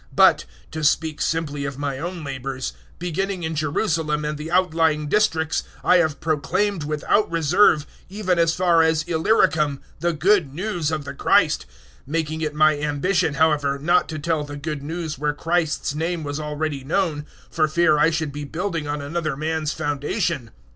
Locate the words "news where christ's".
14.81-15.93